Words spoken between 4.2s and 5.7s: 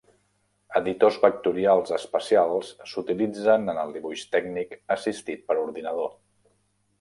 tècnic assistit per